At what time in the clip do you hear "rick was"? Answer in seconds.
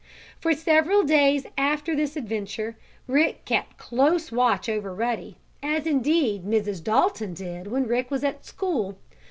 7.87-8.23